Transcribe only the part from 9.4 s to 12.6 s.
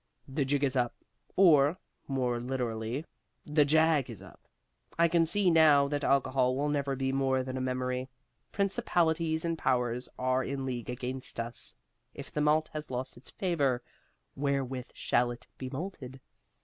and powers are in league against us. If the